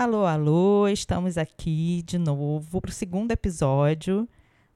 [0.00, 4.28] Alô, alô, estamos aqui de novo para o segundo episódio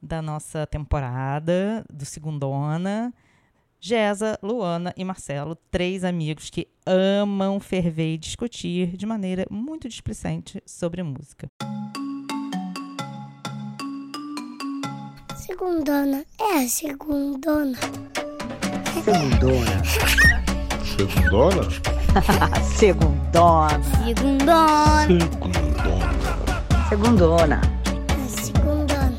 [0.03, 3.15] da nossa temporada do Segundona.
[3.79, 10.61] Gesa, Luana e Marcelo, três amigos que amam ferver e discutir de maneira muito displicente
[10.67, 11.47] sobre música.
[15.37, 17.79] Segundona, é a segundona.
[19.05, 19.83] Segundona.
[20.85, 22.02] Segundona?
[22.13, 23.81] Segundona.
[24.05, 25.09] Segundona.
[26.91, 26.91] Segundona.
[26.91, 27.61] Segundona.
[28.29, 29.19] Segundona.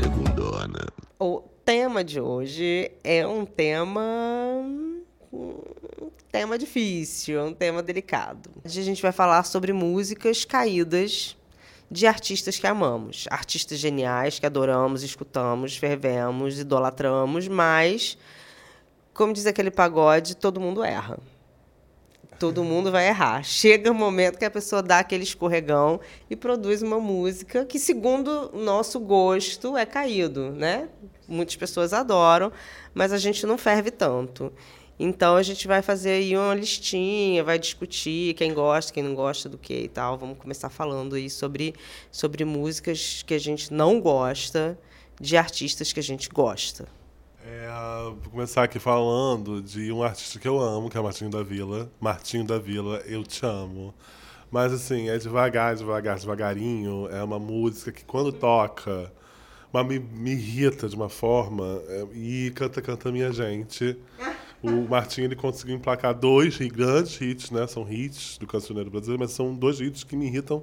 [0.00, 0.86] Segundona.
[1.18, 4.00] O tema de hoje é um tema.
[5.32, 8.48] um tema difícil, é um tema delicado.
[8.64, 11.36] Hoje a gente vai falar sobre músicas caídas
[11.90, 13.26] de artistas que amamos.
[13.28, 18.16] Artistas geniais que adoramos, escutamos, fervemos, idolatramos, mas,
[19.12, 21.18] como diz aquele pagode, todo mundo erra.
[22.38, 23.42] Todo mundo vai errar.
[23.42, 28.50] Chega o momento que a pessoa dá aquele escorregão e produz uma música que, segundo
[28.52, 30.88] o nosso gosto, é caído, né?
[31.26, 32.52] Muitas pessoas adoram,
[32.94, 34.52] mas a gente não ferve tanto.
[35.00, 39.48] Então a gente vai fazer aí uma listinha, vai discutir quem gosta, quem não gosta
[39.48, 40.18] do que e tal.
[40.18, 41.74] Vamos começar falando aí sobre,
[42.10, 44.78] sobre músicas que a gente não gosta,
[45.20, 46.88] de artistas que a gente gosta.
[47.50, 47.66] É,
[48.04, 51.90] vou começar aqui falando de um artista que eu amo, que é Martinho da Vila.
[51.98, 53.94] Martinho da Vila, eu te amo.
[54.50, 57.08] Mas assim, é devagar, devagar, devagarinho.
[57.10, 59.10] É uma música que quando toca,
[59.72, 61.64] me, me irrita de uma forma.
[61.88, 63.96] é, e canta, canta minha gente.
[64.62, 67.66] O Martinho ele conseguiu emplacar dois grandes hits, né?
[67.66, 70.62] São hits do cancioneiro brasileiro, mas são dois hits que me irritam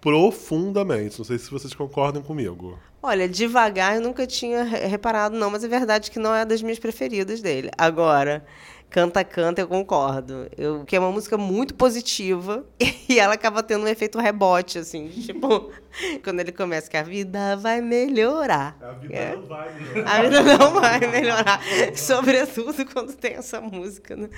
[0.00, 1.18] profundamente.
[1.18, 2.78] Não sei se vocês concordam comigo.
[3.02, 6.60] Olha, devagar eu nunca tinha re- reparado, não, mas é verdade que não é das
[6.62, 7.70] minhas preferidas dele.
[7.78, 8.44] Agora,
[8.90, 10.46] Canta Canta, eu concordo.
[10.56, 12.64] Eu, que é uma música muito positiva
[13.08, 15.70] e ela acaba tendo um efeito rebote, assim, tipo,
[16.24, 18.76] quando ele começa que a vida vai melhorar.
[18.80, 19.36] A vida É.
[19.36, 19.68] não vai
[20.06, 21.60] A vida não vai melhorar.
[21.94, 24.28] Sobretudo quando tem essa música né,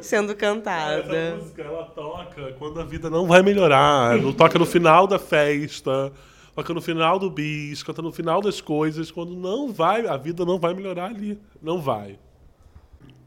[0.00, 1.36] sendo Essa cantada.
[1.36, 4.16] música ela toca quando a vida não vai melhorar.
[4.16, 6.10] Não toca no final da festa,
[6.54, 10.44] toca no final do bis, canta no final das coisas, quando não vai, a vida
[10.46, 11.38] não vai melhorar ali.
[11.62, 12.18] Não vai.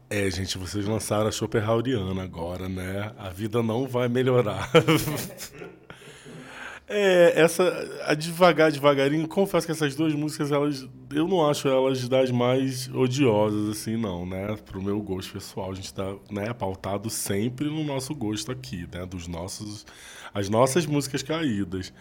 [0.08, 3.12] É, gente, vocês lançaram a Schopenhaueriana agora, né?
[3.18, 4.70] A vida não vai melhorar.
[6.86, 7.64] É, essa,
[8.04, 12.88] a devagar, devagarinho, confesso que essas duas músicas, elas, eu não acho elas das mais
[12.94, 14.54] odiosas, assim, não, né?
[14.66, 19.06] Pro meu gosto pessoal, a gente tá, né, pautado sempre no nosso gosto aqui, né?
[19.06, 19.86] Dos nossos,
[20.34, 21.92] as nossas músicas caídas.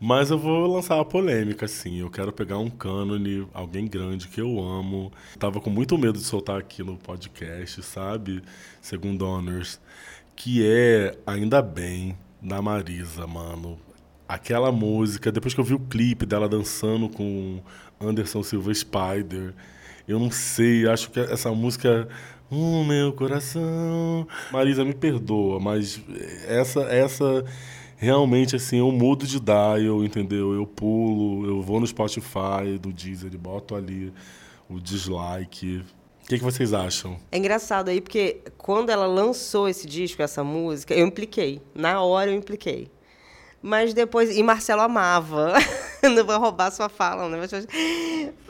[0.00, 4.40] Mas eu vou lançar uma polêmica, assim, eu quero pegar um cânone, alguém grande que
[4.40, 5.12] eu amo.
[5.38, 8.42] Tava com muito medo de soltar aqui no podcast, sabe?
[8.80, 9.80] Segundo Honors,
[10.36, 13.78] que é Ainda Bem, da Marisa, mano.
[14.28, 17.60] Aquela música, depois que eu vi o clipe dela dançando com
[18.00, 19.52] Anderson Silva Spider,
[20.06, 22.08] eu não sei, acho que essa música.
[22.54, 24.28] O meu coração.
[24.50, 25.98] Marisa, me perdoa, mas
[26.46, 27.42] essa, essa
[27.96, 30.52] realmente assim, eu mudo de dial, entendeu?
[30.52, 34.12] Eu pulo, eu vou no Spotify, do Deezer, boto ali
[34.68, 35.82] o dislike.
[36.24, 37.16] O que, que vocês acham?
[37.30, 41.62] É engraçado aí, porque quando ela lançou esse disco, essa música, eu impliquei.
[41.74, 42.90] Na hora eu impliquei.
[43.62, 44.36] Mas depois.
[44.36, 45.52] E Marcelo amava.
[46.02, 47.38] Não vou roubar sua fala, né?
[47.38, 47.52] Mas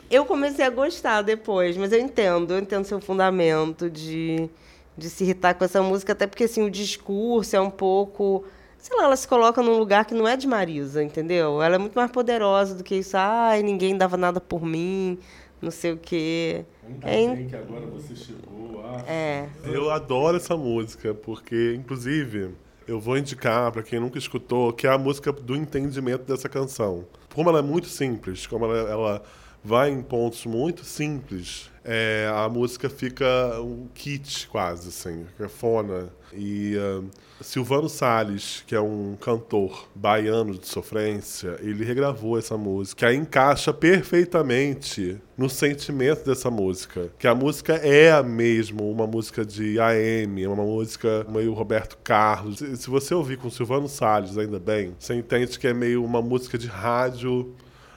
[0.09, 4.49] eu comecei a gostar depois, mas eu entendo, eu entendo seu fundamento de,
[4.97, 8.43] de se irritar com essa música, até porque assim, o discurso é um pouco.
[8.79, 11.61] Sei lá, ela se coloca num lugar que não é de Marisa, entendeu?
[11.61, 13.15] Ela é muito mais poderosa do que isso.
[13.15, 15.17] Ai, ninguém dava nada por mim,
[15.61, 16.65] não sei o quê.
[17.01, 18.83] É, in- que agora você chegou.
[19.07, 19.47] é.
[19.63, 22.49] Eu adoro essa música, porque, inclusive,
[22.87, 27.05] eu vou indicar para quem nunca escutou, que é a música do entendimento dessa canção.
[27.33, 29.23] Como ela é muito simples, como ela, ela
[29.63, 36.09] vai em pontos muito simples, é, a música fica um kit quase, assim, fica fona.
[36.31, 37.03] E ah,
[37.41, 43.73] Silvano Salles, que é um cantor baiano de sofrência, ele regravou essa música, que encaixa
[43.73, 47.11] perfeitamente no sentimento dessa música.
[47.19, 52.59] Que a música é mesmo uma música de AM, é uma música meio Roberto Carlos.
[52.59, 56.57] Se você ouvir com Silvano Salles, ainda bem, você entende que é meio uma música
[56.57, 57.53] de rádio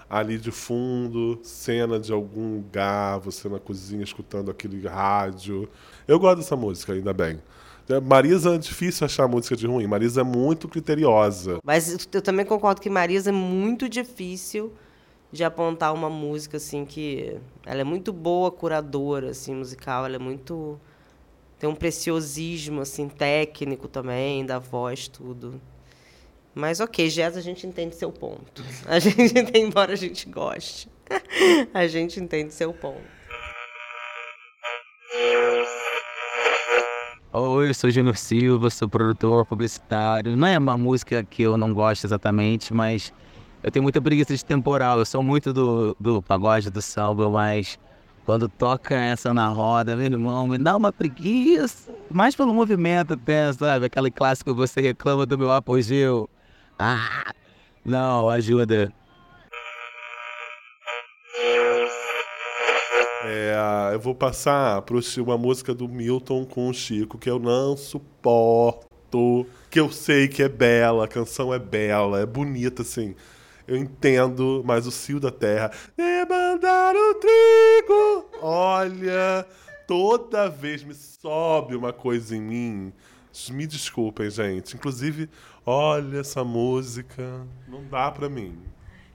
[0.09, 5.69] ali de fundo, cena de algum lugar, você na cozinha escutando aquele rádio.
[6.07, 7.41] Eu gosto dessa música, ainda bem.
[7.89, 9.87] É, Marisa é difícil achar música de ruim.
[9.87, 11.59] Marisa é muito criteriosa.
[11.65, 14.73] Mas eu também concordo que Marisa é muito difícil
[15.31, 20.19] de apontar uma música assim que ela é muito boa curadora assim musical, ela é
[20.19, 20.81] muito
[21.59, 25.61] tem um preciosismo assim técnico também da voz tudo.
[26.57, 28.65] Mas ok, Jazz, a gente entende seu ponto.
[28.87, 30.89] A gente entende, embora a gente goste.
[31.75, 33.03] A gente entende seu ponto.
[37.31, 40.35] Oi, eu sou Júnior Silva, sou produtor publicitário.
[40.35, 43.13] Não é uma música que eu não gosto exatamente, mas
[43.63, 44.99] eu tenho muita preguiça de temporal.
[44.99, 47.79] Eu sou muito do, do pagode, do samba, mas
[48.25, 51.95] quando toca essa na roda, meu irmão, me dá uma preguiça.
[52.11, 53.85] Mais pelo movimento até, sabe?
[53.85, 56.31] Aquele clássico você reclama do meu apogeu.
[56.79, 57.33] Ah,
[57.85, 58.93] não, ajuda.
[63.25, 63.55] É,
[63.95, 69.47] eu vou passar pro uma música do Milton com o Chico que eu não suporto.
[69.71, 73.15] Que eu sei que é bela, a canção é bela, é bonita, assim.
[73.67, 75.71] Eu entendo, mas o cio da terra.
[75.97, 78.31] Demandar o trigo!
[78.43, 79.47] Olha,
[79.89, 82.93] toda vez me sobe uma coisa em mim.
[83.51, 84.77] Me desculpem, gente.
[84.77, 85.29] Inclusive,
[85.65, 87.47] olha essa música.
[87.69, 88.59] Não dá pra mim.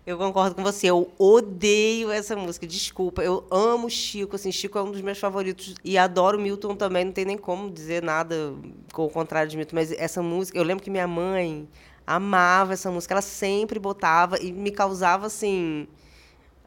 [0.06, 0.88] Eu concordo com você.
[0.88, 2.66] Eu odeio essa música.
[2.68, 3.24] Desculpa.
[3.24, 4.36] Eu amo Chico.
[4.36, 5.76] Assim, Chico é um dos meus favoritos.
[5.84, 7.06] E adoro Milton também.
[7.06, 8.54] Não tem nem como dizer nada
[8.94, 9.76] com o contrário de Milton.
[9.76, 10.58] Mas essa música...
[10.58, 11.68] Eu lembro que minha mãe
[12.06, 13.14] amava essa música.
[13.14, 15.88] Ela sempre botava e me causava, assim...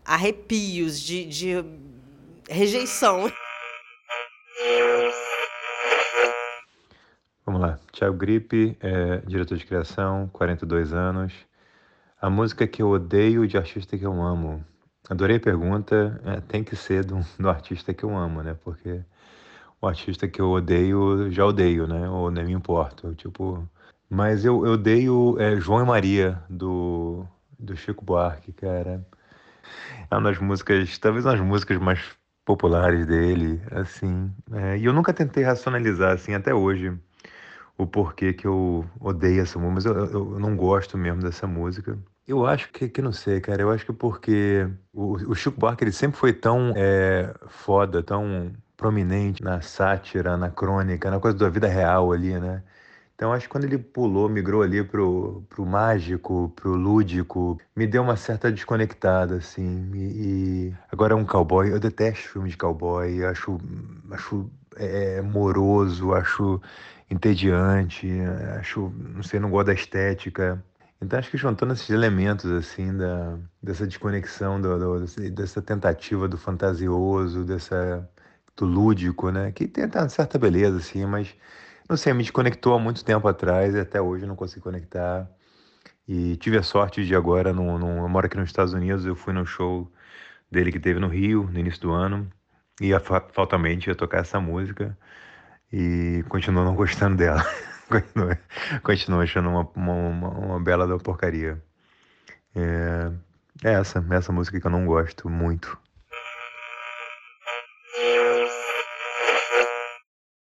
[0.05, 1.65] Arrepios de, de
[2.49, 3.33] rejeição.
[7.95, 11.33] Thiago Gripe, é, diretor de criação, 42 anos.
[12.21, 14.65] A música que eu odeio de artista que eu amo.
[15.09, 16.21] Adorei a pergunta.
[16.25, 18.57] É, tem que ser do, do, artista que eu amo, né?
[18.65, 19.01] Porque
[19.81, 22.09] o artista que eu odeio, já odeio, né?
[22.09, 23.15] Ou nem me importo.
[23.15, 23.69] Tipo.
[24.11, 27.25] Mas eu, eu odeio é, João e Maria, do,
[27.59, 29.07] do Chico Buarque, cara.
[30.11, 32.01] É uma das músicas, talvez uma das músicas mais
[32.45, 34.33] populares dele, assim.
[34.53, 36.93] É, e eu nunca tentei racionalizar, assim, até hoje
[37.77, 41.99] o porquê que eu odeio essa música, mas eu, eu, não gosto mesmo dessa música.
[42.27, 43.63] Eu acho que, que não sei, cara.
[43.63, 48.53] Eu acho que porque o, o Chico Buarque ele sempre foi tão é, foda, tão
[48.77, 52.63] prominente na sátira, na crônica, na coisa da vida real ali, né?
[53.15, 58.03] Então acho que quando ele pulou, migrou ali pro, pro mágico, pro lúdico, me deu
[58.03, 59.91] uma certa desconectada, assim.
[59.95, 60.75] E, e...
[60.91, 63.59] agora é um cowboy, eu detesto filme de cowboy, acho,
[64.11, 66.61] acho é, moroso, acho
[67.11, 68.09] entediante,
[68.59, 70.63] acho, não sei, não gosto da estética.
[71.01, 76.39] Então acho que juntando esses elementos assim da dessa desconexão do, do, dessa tentativa do
[76.39, 78.09] fantasioso, dessa
[78.57, 81.35] do lúdico, né, que tem uma certa beleza assim, mas
[81.89, 85.29] não sei, me desconectou há muito tempo atrás e até hoje não consigo conectar.
[86.09, 89.17] E tive a sorte de agora, no, no, eu moro aqui nos Estados Unidos, eu
[89.17, 89.91] fui no show
[90.51, 92.31] dele que teve no Rio, no início do ano,
[92.81, 92.91] e
[93.33, 94.97] fatalmente ia tocar essa música
[95.77, 97.45] e continuo não gostando dela.
[98.85, 101.61] continuo, achando uma, uma, uma, bela da porcaria.
[102.55, 103.11] É,
[103.65, 105.77] é essa, essa música que eu não gosto muito.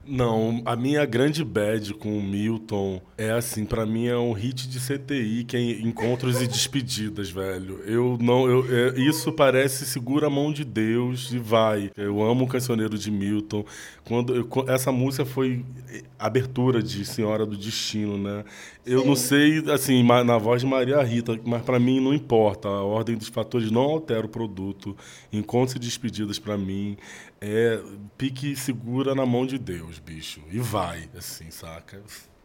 [0.08, 4.66] Não, a minha grande bad com o Milton é assim, para mim é um hit
[4.66, 7.80] de CTI, que é encontros e despedidas, velho.
[7.84, 11.90] Eu não, eu, é, isso parece segura a mão de Deus e vai.
[11.94, 13.64] Eu amo o cancioneiro de Milton.
[14.04, 15.62] Quando eu, essa música foi
[16.18, 18.44] abertura de Senhora do Destino, né?
[18.86, 19.06] Eu Sim.
[19.06, 22.68] não sei, assim, na voz de Maria Rita, mas para mim não importa.
[22.68, 24.96] A ordem dos fatores não altera o produto.
[25.30, 26.96] Encontros e despedidas para mim
[27.40, 27.80] é
[28.16, 30.42] pique segura na mão de Deus, bicho.
[30.50, 32.02] E vai, assim, saca?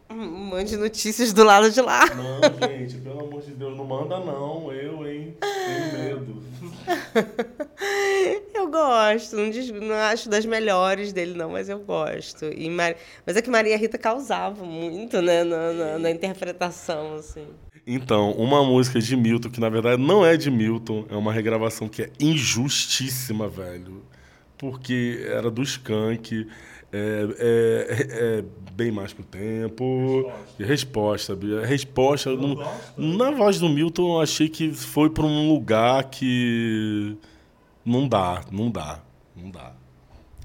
[0.08, 2.04] Mande notícias do lado de lá.
[2.14, 4.70] Não, gente, pelo amor de Deus, não manda não.
[4.70, 5.36] Eu, hein?
[5.40, 6.42] Tenho medo.
[8.54, 12.44] eu gosto, não, diz, não, acho das melhores dele, não, mas eu gosto.
[12.54, 12.94] E Mar...
[13.26, 17.46] Mas é que Maria Rita causava muito, né, na, na, na interpretação, assim.
[17.86, 21.88] Então, uma música de Milton, que na verdade não é de Milton, é uma regravação
[21.88, 24.02] que é injustíssima, velho.
[24.56, 26.46] Porque era do Skank
[26.96, 30.30] é, é, é, bem mais pro tempo.
[30.56, 31.34] Resposta.
[31.34, 31.66] Resposta.
[31.66, 32.56] resposta no,
[32.96, 37.16] na voz do Milton, eu achei que foi para um lugar que
[37.84, 39.00] não dá, não dá,
[39.36, 39.72] não dá.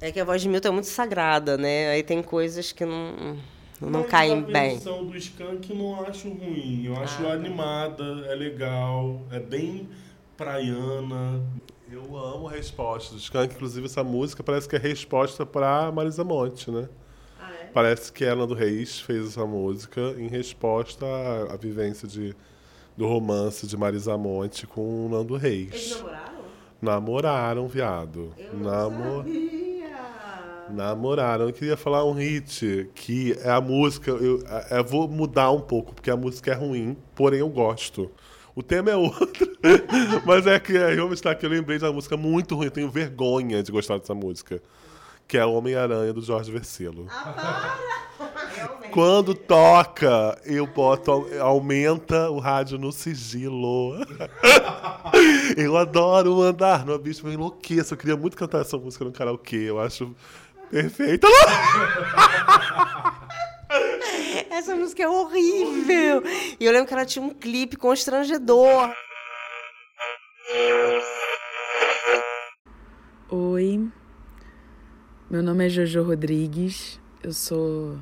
[0.02, 1.92] É que a voz de Milton é muito sagrada, né?
[1.92, 3.38] Aí tem coisas que não,
[3.80, 4.72] não Mas caem bem.
[4.72, 6.86] A versão do Skank não acho ruim.
[6.86, 9.88] Eu acho ah, animada, é legal, é bem
[10.36, 11.44] praiana.
[11.92, 13.56] Eu amo resposta do Skank.
[13.56, 16.88] Inclusive, essa música parece que é resposta para Marisa Monte, né?
[17.40, 17.66] Ah, é?
[17.74, 22.36] Parece que Ana do Reis fez essa música em resposta à, à vivência de,
[22.96, 25.74] do romance de Marisa Monte com o Nando Reis.
[25.74, 26.40] Eles namoraram?
[26.80, 28.34] Namoraram, viado.
[28.38, 29.24] Eu Namor...
[29.24, 29.50] sabia.
[30.70, 31.48] Namoraram.
[31.48, 34.12] Eu queria falar um hit que é a música.
[34.12, 38.12] Eu, eu vou mudar um pouco, porque a música é ruim, porém eu gosto.
[38.56, 39.50] O tema é outro.
[40.26, 41.46] Mas é que aí vamos estar aqui.
[41.46, 42.66] Eu lembrei de uma música muito ruim.
[42.66, 44.62] Eu tenho vergonha de gostar dessa música.
[45.28, 47.08] Que é Homem-Aranha do Jorge Versilo.
[48.92, 53.96] Quando toca, eu boto, aumenta o rádio no sigilo.
[55.56, 57.94] eu adoro andar no abismo, eu enlouqueço.
[57.94, 60.16] Eu queria muito cantar essa música no karaokê, eu acho
[60.72, 61.28] perfeita.
[64.50, 66.24] Essa música é horrível.
[66.60, 68.94] E eu lembro que ela tinha um clipe constrangedor.
[73.30, 73.88] Oi,
[75.30, 78.00] meu nome é Jojo Rodrigues, eu sou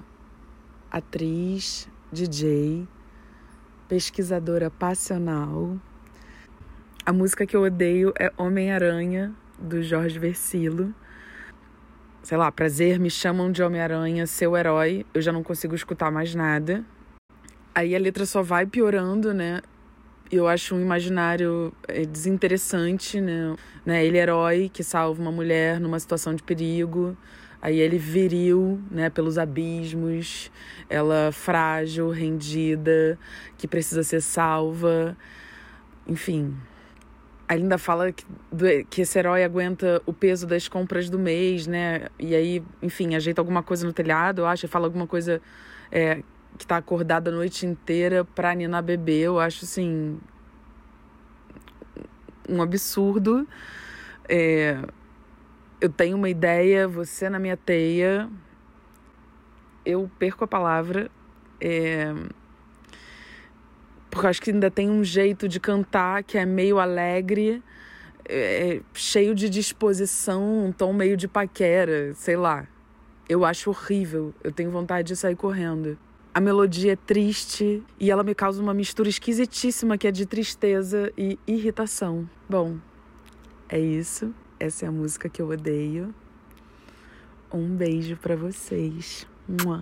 [0.90, 2.88] atriz, DJ,
[3.90, 5.78] pesquisadora passional.
[7.06, 10.96] A música que eu odeio é Homem-Aranha, do Jorge Versilo.
[12.28, 16.36] Sei lá, prazer, me chamam de Homem-Aranha, seu herói, eu já não consigo escutar mais
[16.36, 16.84] nada.
[17.74, 19.62] Aí a letra só vai piorando, né?
[20.30, 23.56] Eu acho um imaginário é, desinteressante, né?
[23.86, 24.06] né?
[24.06, 27.16] Ele é herói que salva uma mulher numa situação de perigo.
[27.62, 30.52] Aí ele viril, né, pelos abismos,
[30.90, 33.18] ela frágil, rendida,
[33.58, 35.16] que precisa ser salva.
[36.06, 36.54] Enfim.
[37.48, 38.26] Aí ainda fala que,
[38.90, 42.10] que esse herói aguenta o peso das compras do mês, né?
[42.20, 45.42] E aí, enfim, ajeita alguma coisa no telhado, eu acho, fala alguma coisa
[45.90, 46.22] é,
[46.58, 49.22] que tá acordada a noite inteira pra Nina beber.
[49.22, 50.20] Eu acho, assim,
[52.50, 53.48] um absurdo.
[54.28, 54.78] É,
[55.80, 58.30] eu tenho uma ideia, você na minha teia,
[59.86, 61.10] eu perco a palavra.
[61.62, 62.14] É...
[64.18, 67.62] Porque eu acho que ainda tem um jeito de cantar que é meio alegre,
[68.28, 68.82] é...
[68.92, 72.68] cheio de disposição, um tom meio de paquera, sei lá.
[73.30, 76.00] Eu acho horrível, eu tenho vontade de sair correndo.
[76.34, 81.14] A melodia é triste e ela me causa uma mistura esquisitíssima que é de tristeza
[81.16, 82.28] e irritação.
[82.50, 82.78] Bom,
[83.70, 84.34] é isso.
[84.60, 86.12] Essa é a música que eu odeio.
[87.54, 89.28] Um beijo para vocês.
[89.48, 89.80] Mua.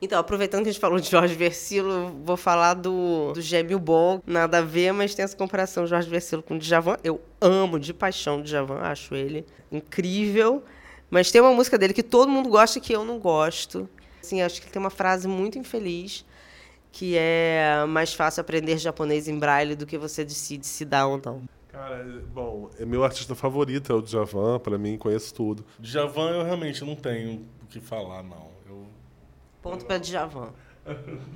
[0.00, 4.20] Então, aproveitando que a gente falou de Jorge Versilo, vou falar do, do Gêmeo Bom.
[4.26, 6.98] Nada a ver, mas tem essa comparação Jorge Versilo com o Djavan.
[7.02, 10.62] Eu amo de paixão o Djavan, acho ele incrível.
[11.08, 13.88] Mas tem uma música dele que todo mundo gosta e que eu não gosto.
[14.22, 16.24] Assim, acho que ele tem uma frase muito infeliz
[16.96, 21.20] que é mais fácil aprender japonês em braille do que você decide se dá ou
[21.22, 21.42] não.
[21.68, 25.62] Cara, bom, é meu artista favorito é o Djavan, para mim conheço tudo.
[25.78, 28.55] Djavan eu realmente não tenho o que falar, não.
[29.70, 30.50] Ponto para Djavan.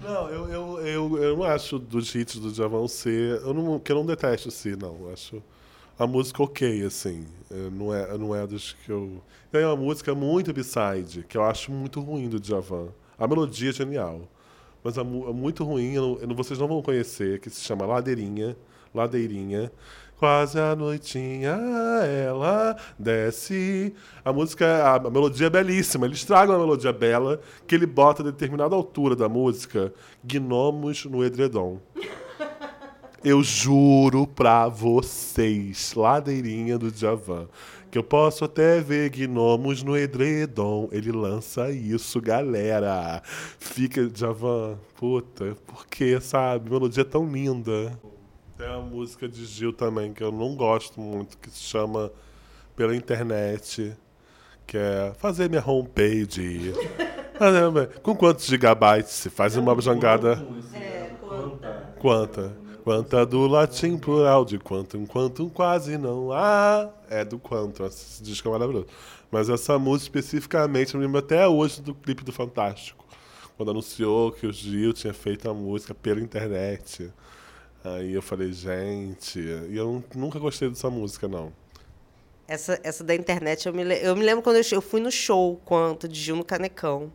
[0.01, 3.41] Não, eu, eu, eu, eu não acho dos hits do Djavan ser.
[3.43, 4.97] Eu não, que eu não detesto ser, não.
[5.01, 5.43] Eu acho
[5.99, 7.27] a música ok, assim.
[7.73, 9.21] Não é, não é dos que eu.
[9.51, 12.89] Tem uma música muito B-side, que eu acho muito ruim do Djavan.
[13.19, 14.29] A melodia é genial
[14.83, 15.95] mas é, é muito ruim,
[16.35, 18.57] vocês não vão conhecer, que se chama Ladeirinha.
[18.95, 19.71] Ladeirinha.
[20.21, 21.59] Quase a noitinha
[22.05, 23.95] ela desce.
[24.23, 26.05] A música, a, melodia é belíssima.
[26.05, 31.25] Eles tragam uma melodia bela que ele bota a determinada altura da música gnomos no
[31.25, 31.81] edredom.
[33.25, 37.49] Eu juro pra vocês, ladeirinha do Javan
[37.91, 40.89] que eu posso até ver gnomos no edredom.
[40.93, 43.23] Ele lança isso, galera.
[43.25, 46.71] Fica, Javan, puta, por que, sabe?
[46.71, 47.99] Melodia tão linda.
[48.61, 52.13] Tem a música de Gil também, que eu não gosto muito, que se chama
[52.77, 53.97] Pela Internet,
[54.67, 56.75] que é fazer minha homepage.
[58.03, 60.47] Com quantos gigabytes se faz uma jangada?
[60.75, 61.95] É, quanta?
[61.99, 62.57] Quanta?
[62.85, 66.91] Quanta do latim plural de quantum, quantum quase não há.
[67.09, 68.89] É do quantum, esse disco é maravilhoso.
[69.31, 73.07] Mas essa música especificamente, eu lembro até hoje do clipe do Fantástico.
[73.57, 77.11] Quando anunciou que o Gil tinha feito a música pela internet.
[77.83, 81.53] Aí eu falei, gente, e eu nunca gostei dessa música, não.
[82.47, 85.61] Essa, essa da internet, eu me, eu me lembro quando eu, eu fui no show
[85.65, 87.13] quanto de Gil no Canecão.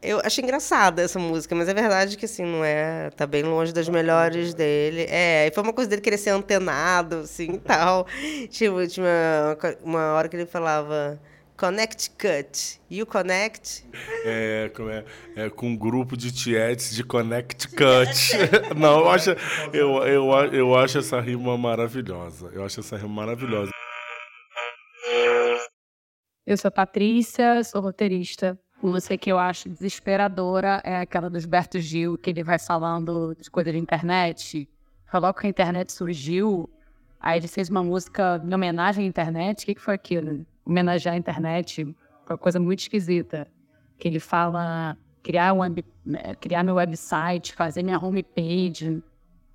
[0.00, 3.08] Eu achei engraçada essa música, mas é verdade que, assim, não é...
[3.10, 5.06] Tá bem longe das melhores dele.
[5.08, 8.06] É, e foi uma coisa dele querer ser antenado, assim, e tal.
[8.50, 11.18] Tipo, tinha uma, uma hora que ele falava...
[11.56, 12.80] Connect Cut.
[12.90, 13.84] You Connect?
[14.24, 14.70] É,
[15.36, 18.74] é, é com um grupo de tietes de Connect Cut.
[18.76, 19.30] Não, eu acho,
[19.72, 22.50] eu, eu, eu acho essa rima maravilhosa.
[22.52, 23.70] Eu acho essa rima maravilhosa.
[26.46, 32.18] Eu sou Patrícia, sou roteirista música que eu acho desesperadora é aquela do Gilberto Gil,
[32.18, 34.68] que ele vai falando de coisa de internet.
[35.10, 36.68] Falou que a internet surgiu,
[37.24, 39.62] Aí ele fez uma música em homenagem à internet.
[39.62, 40.44] O que, que foi aquilo?
[40.64, 41.84] Homenagear a internet.
[42.28, 43.46] Uma coisa muito esquisita.
[43.98, 45.60] Que ele fala criar, um
[46.04, 49.02] né, criar meu website, fazer minha homepage.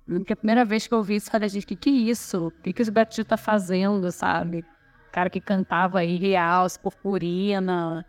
[0.06, 2.48] Porque a primeira vez que eu ouvi isso, falei, gente, o que, que é isso?
[2.48, 4.64] O que, que o Beto tá fazendo, sabe?
[5.10, 8.06] cara que cantava aí Real, Purpurina,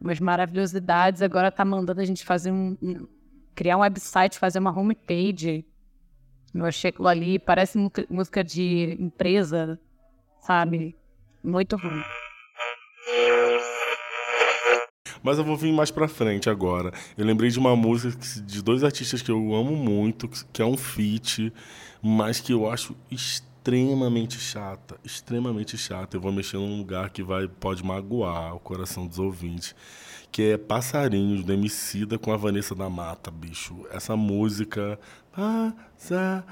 [0.00, 3.06] umas maravilhosidades, agora tá mandando a gente fazer um, um
[3.54, 5.64] criar um website, fazer uma homepage.
[6.52, 9.78] Eu achei aquilo ali, parece música de empresa,
[10.40, 10.96] sabe?
[11.42, 12.02] Muito ruim.
[15.22, 16.92] Mas eu vou vir mais pra frente agora.
[17.16, 20.76] Eu lembrei de uma música de dois artistas que eu amo muito, que é um
[20.76, 21.50] feat,
[22.02, 26.14] mas que eu acho extremamente chata, extremamente chata.
[26.16, 29.74] Eu vou mexer num lugar que vai pode magoar o coração dos ouvintes,
[30.30, 33.86] que é Passarinhos do Emicida com a Vanessa da Mata, bicho.
[33.90, 34.98] Essa música
[35.32, 36.44] Passarinho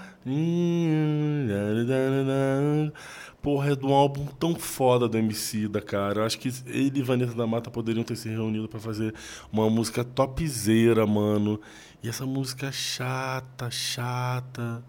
[3.43, 6.21] Porra, é de um álbum tão foda do Emicida, cara.
[6.21, 9.13] Eu acho que ele e Vanessa da Mata poderiam ter se reunido para fazer
[9.51, 11.61] uma música topzera, mano.
[12.03, 14.85] E essa música é chata, chata,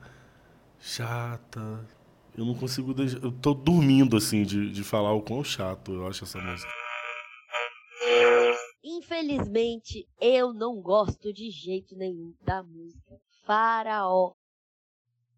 [0.79, 1.83] chata.
[2.37, 2.93] Eu não consigo.
[3.23, 6.71] Eu tô dormindo, assim, de, de falar o quão chato eu acho essa música.
[8.83, 14.33] Infelizmente, eu não gosto de jeito nenhum da música Faraó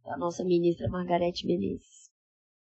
[0.04, 2.05] da nossa ministra Margarete Menezes.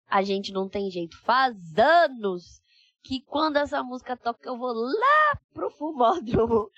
[0.10, 1.18] A gente não tem jeito.
[1.22, 2.62] Faz anos
[3.04, 6.70] que quando essa música toca eu vou lá pro fumódromo.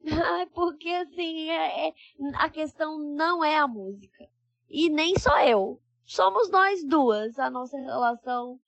[0.54, 1.94] Porque assim, é, é,
[2.34, 4.28] a questão não é a música.
[4.68, 5.80] E nem só eu
[6.10, 7.38] somos nós duas.
[7.38, 8.60] A nossa relação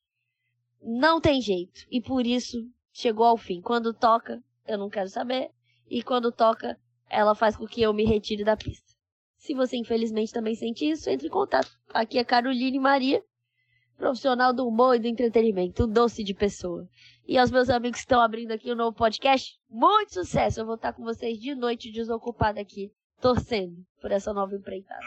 [0.80, 1.86] não tem jeito.
[1.90, 3.60] E por isso chegou ao fim.
[3.60, 5.50] Quando toca, eu não quero saber.
[5.88, 8.92] E quando toca, ela faz com que eu me retire da pista.
[9.36, 11.70] Se você infelizmente também sente isso, entre em contato.
[11.88, 13.24] Aqui é Caroline Maria,
[14.02, 16.88] profissional do humor e do entretenimento, um doce de pessoa.
[17.24, 20.58] E aos meus amigos que estão abrindo aqui o um novo podcast, muito sucesso!
[20.58, 22.90] Eu vou estar com vocês de noite desocupada aqui,
[23.20, 25.06] torcendo por essa nova empreitada.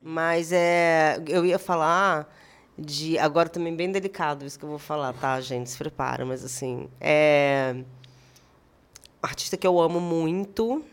[0.00, 2.32] Mas é, eu ia falar
[2.78, 3.18] de.
[3.18, 5.68] Agora também bem delicado isso que eu vou falar, tá, gente?
[5.68, 6.88] Se prepara, mas assim.
[7.00, 7.82] É.
[9.20, 10.84] Artista que eu amo muito,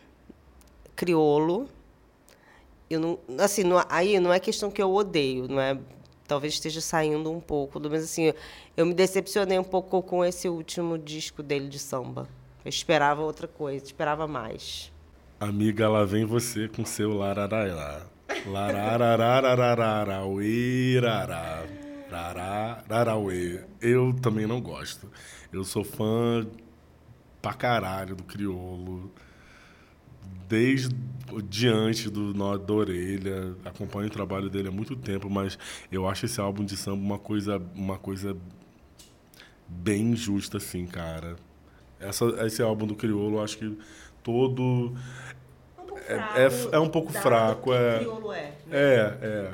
[0.95, 1.69] criolo.
[2.89, 5.78] Eu não, assim, não, aí não é questão que eu odeio, não é?
[6.28, 8.34] Talvez esteja saindo um pouco, mas assim,
[8.76, 12.28] eu, me decepcionei um pouco com esse último disco dele de samba.
[12.65, 14.91] Eu esperava outra coisa, esperava mais.
[15.39, 18.08] Amiga, lá vem você com seu lararará.
[22.08, 23.63] Larararararauê.
[23.82, 25.10] Eu também não gosto.
[25.52, 26.45] Eu sou fã
[27.41, 29.12] pra caralho do Criolo.
[30.47, 30.95] Desde
[31.43, 33.55] diante do Nó da Orelha.
[33.65, 35.57] Acompanho o trabalho dele há muito tempo, mas
[35.91, 38.36] eu acho esse álbum de samba uma coisa, uma coisa
[39.67, 41.36] bem justa, assim, cara.
[41.99, 43.77] Essa, esse álbum do Criolo, eu acho que
[44.23, 44.93] todo
[46.07, 47.73] é, é, é um pouco fraco.
[47.73, 48.05] É,
[48.38, 48.53] é.
[48.71, 49.53] é, é.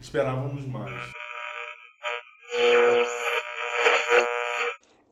[0.00, 1.12] Esperávamos mais.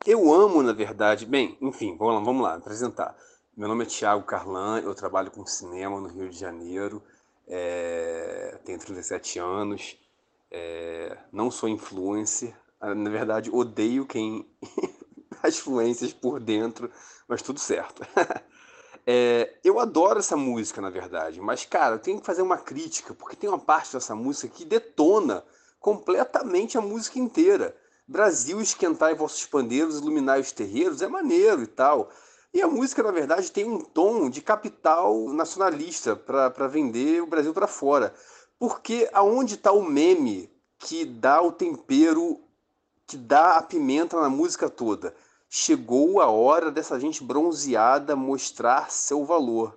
[0.05, 1.25] Eu amo, na verdade.
[1.25, 3.15] Bem, enfim, vamos lá, vamos lá apresentar.
[3.55, 7.03] Meu nome é Thiago Carlan, eu trabalho com cinema no Rio de Janeiro,
[7.47, 9.95] é, tenho 37 anos,
[10.49, 14.49] é, não sou influencer, na verdade odeio quem
[15.43, 16.89] as influências por dentro,
[17.27, 18.01] mas tudo certo.
[19.05, 23.13] É, eu adoro essa música, na verdade, mas, cara, eu tenho que fazer uma crítica,
[23.13, 25.43] porque tem uma parte dessa música que detona
[25.77, 27.75] completamente a música inteira.
[28.07, 32.09] Brasil, esquentai vossos pandeiros, iluminai os terreiros, é maneiro e tal.
[32.53, 37.51] E a música, na verdade, tem um tom de capital nacionalista para vender o Brasil
[37.51, 38.13] para fora.
[38.59, 42.39] Porque aonde está o meme que dá o tempero,
[43.07, 45.15] que dá a pimenta na música toda?
[45.49, 49.75] Chegou a hora dessa gente bronzeada mostrar seu valor.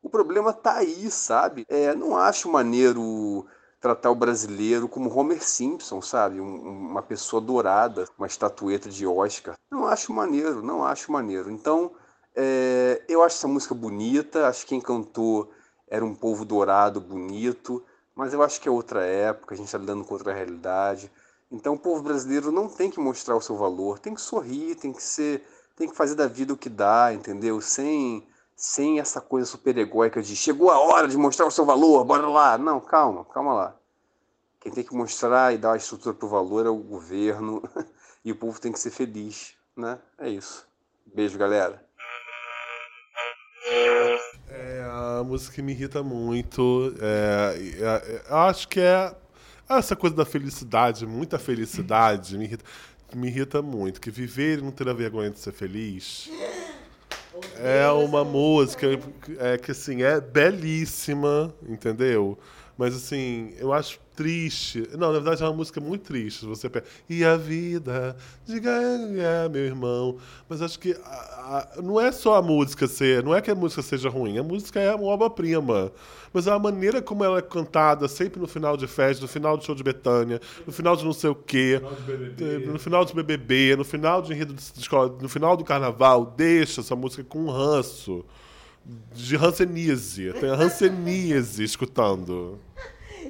[0.00, 1.64] O problema tá aí, sabe?
[1.68, 3.46] É, não acho maneiro
[3.80, 6.40] tratar o brasileiro como Homer Simpson, sabe?
[6.40, 9.56] Um, uma pessoa dourada, uma estatueta de Oscar.
[9.68, 11.50] Não acho maneiro, não acho maneiro.
[11.50, 11.90] Então,
[12.34, 15.50] é, eu acho essa música bonita, acho que quem cantou
[15.88, 19.78] era um povo dourado, bonito, mas eu acho que é outra época, a gente está
[19.78, 21.10] lidando com outra realidade.
[21.50, 24.92] Então o povo brasileiro não tem que mostrar o seu valor, tem que sorrir, tem
[24.92, 25.44] que ser,
[25.76, 27.60] tem que fazer da vida o que dá, entendeu?
[27.60, 32.04] Sem sem essa coisa super egóica de chegou a hora de mostrar o seu valor,
[32.04, 32.56] bora lá.
[32.56, 33.76] Não, calma, calma lá.
[34.60, 37.60] Quem tem que mostrar e dar a estrutura para o valor é o governo
[38.24, 39.98] e o povo tem que ser feliz, né?
[40.16, 40.64] É isso.
[41.04, 41.84] Beijo, galera.
[43.68, 46.94] É, uma música que me irrita muito.
[47.00, 49.14] É, é, é, eu acho que é
[49.68, 52.64] essa coisa da felicidade, muita felicidade, me irrita,
[53.14, 54.00] me irrita muito.
[54.00, 56.30] Que viver e não ter a vergonha de ser feliz.
[57.58, 58.86] É uma música
[59.38, 62.38] é, que assim é belíssima, entendeu?
[62.76, 64.88] Mas assim, eu acho triste.
[64.92, 66.46] Não, na verdade é uma música muito triste.
[66.46, 70.16] Você pega, e a vida, diga é, meu irmão.
[70.48, 73.54] Mas acho que a, a, não é só a música ser, não é que a
[73.54, 75.92] música seja ruim, a música é uma obra-prima.
[76.32, 79.64] Mas a maneira como ela é cantada, sempre no final de festa, no final do
[79.64, 81.80] show de Betânia, no final de não sei o quê,
[82.66, 86.80] no final de BBB, no final de enredo de escola, no final do carnaval, deixa
[86.80, 88.24] essa música com um ranço
[89.14, 90.32] de rancenise.
[90.34, 92.58] Tem a rancenise escutando.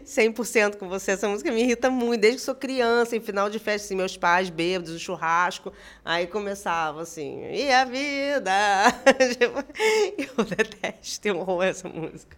[0.05, 1.13] 100% com você.
[1.13, 2.21] Essa música me irrita muito.
[2.21, 5.73] Desde que sou criança, em final de festa, assim, meus pais bêbados, no churrasco.
[6.05, 8.51] Aí começava assim, e a vida?
[10.19, 12.37] Eu detesto, eu horror essa música.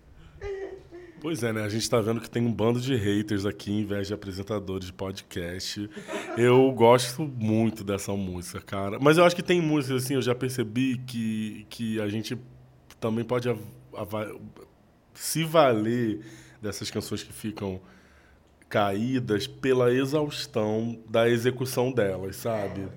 [1.21, 1.63] Pois é, né?
[1.63, 4.87] A gente tá vendo que tem um bando de haters aqui, em vez de apresentadores
[4.87, 5.89] de podcast.
[6.37, 8.99] Eu gosto muito dessa música, cara.
[9.01, 12.37] Mas eu acho que tem músicas, assim, eu já percebi que, que a gente
[13.05, 13.55] também pode
[15.13, 16.25] se valer
[16.63, 17.79] dessas canções que ficam
[18.67, 22.89] caídas pela exaustão da execução delas, sabe?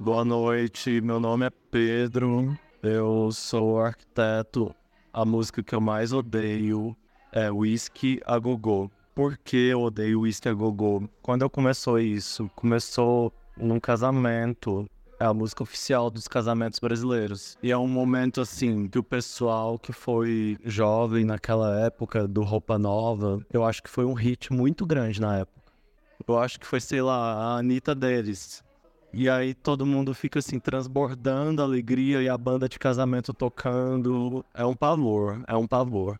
[0.00, 4.74] Boa noite, meu nome é Pedro, eu sou arquiteto.
[5.12, 6.96] A música que eu mais odeio
[7.30, 8.90] é Whisky a Gogô.
[9.14, 11.08] Por que eu odeio Whisky a Gogô?
[11.22, 17.58] Quando eu começou isso, começou num casamento é a música oficial dos casamentos brasileiros.
[17.62, 22.78] E é um momento assim que o pessoal que foi jovem naquela época do Roupa
[22.78, 25.60] Nova, eu acho que foi um hit muito grande na época.
[26.26, 28.64] Eu acho que foi, sei lá, a Anitta deles.
[29.12, 34.42] E aí todo mundo fica assim, transbordando alegria e a banda de casamento tocando.
[34.54, 36.18] É um pavor, é um pavor.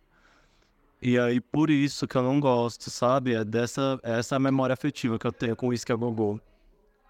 [1.00, 3.34] E aí por isso que eu não gosto, sabe?
[3.34, 6.38] É dessa é essa memória afetiva que eu tenho com o Whisky a Gogô.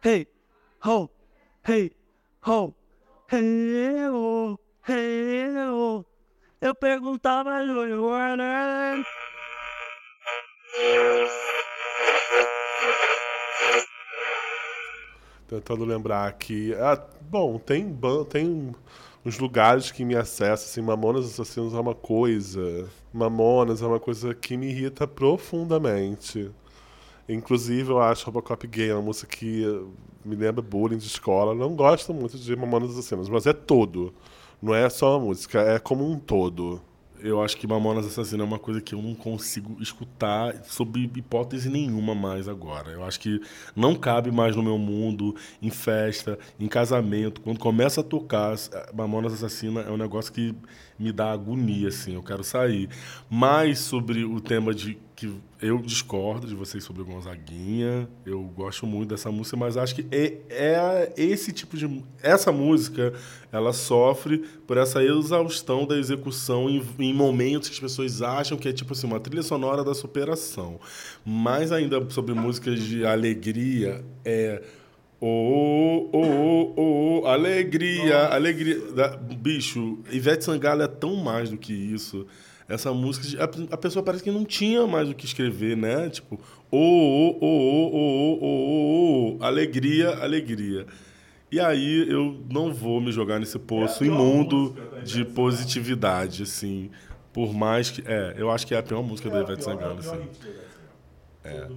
[0.04, 0.28] Hey,
[0.86, 1.08] ho,
[1.66, 1.92] hey,
[2.46, 2.74] ho,
[3.30, 6.04] hey, oh, hey, oh.
[6.60, 9.04] Eu perguntava Juliana.
[15.48, 16.74] Tentando lembrar aqui.
[16.74, 18.74] Ah, bom, tem, tem
[19.24, 22.88] uns lugares que me acessam, assim, Mamonas Assassinos é uma coisa.
[23.12, 26.50] Mamonas é uma coisa que me irrita profundamente.
[27.28, 29.64] Inclusive, eu acho Robocop Gay uma música que
[30.24, 31.54] me lembra bullying de escola.
[31.54, 34.12] Não gosto muito de Mamonas Assassinas, mas é todo.
[34.62, 36.80] Não é só uma música, é como um todo.
[37.22, 41.68] Eu acho que Mamonas Assassinas é uma coisa que eu não consigo escutar sob hipótese
[41.68, 42.90] nenhuma mais agora.
[42.90, 43.40] Eu acho que
[43.76, 47.42] não cabe mais no meu mundo, em festa, em casamento.
[47.42, 48.56] Quando começa a tocar
[48.94, 50.54] Mamonas Assassina é um negócio que
[50.98, 52.14] me dá agonia, assim.
[52.14, 52.88] Eu quero sair.
[53.28, 55.30] Mas sobre o tema de que
[55.60, 58.08] eu discordo de vocês sobre Gonzaguinha.
[58.24, 62.02] Eu gosto muito dessa música, mas acho que é, é esse tipo de.
[62.22, 63.12] Essa música
[63.52, 68.66] ela sofre por essa exaustão da execução em, em, momentos que as pessoas acham que
[68.66, 70.80] é tipo assim, uma trilha sonora da superação.
[71.22, 74.62] Mais ainda sobre músicas de alegria, é.
[75.20, 78.34] Oh, oh, oh, oh, alegria, Nossa.
[78.34, 78.80] alegria.
[79.38, 82.26] Bicho, Ivete Sangalo é tão mais do que isso
[82.70, 86.08] essa música, a, a, pessoa parece que não tinha mais o que escrever, né?
[86.08, 90.86] Tipo, ô, ô, ô, ô, ô, ô, ô, alegria, alegria.
[91.50, 96.90] E aí eu não vou me jogar nesse poço é imundo de positividade, assim.
[97.32, 98.04] Por mais que.
[98.06, 100.28] É, eu acho que é a pior música é da Ivete Sangalo, assim.
[101.42, 101.68] É.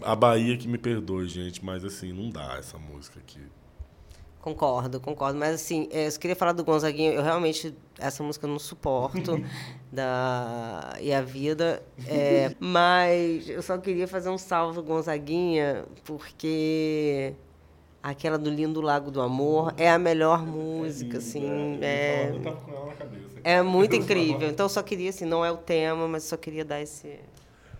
[0.00, 3.42] A Bahia que me perdoe, gente, mas assim, não dá essa música aqui.
[4.48, 5.38] Concordo, concordo.
[5.38, 7.12] Mas assim, é, eu queria falar do Gonzaguinha.
[7.12, 9.38] Eu realmente, essa música eu não suporto.
[9.92, 11.82] da E a Vida.
[12.06, 17.34] É, mas eu só queria fazer um salve Gonzaguinha, porque
[18.02, 21.78] aquela do Lindo Lago do Amor é a melhor música, é assim.
[21.82, 22.32] É,
[23.44, 24.48] é muito incrível.
[24.48, 27.18] Então eu só queria, assim, não é o tema, mas só queria dar esse.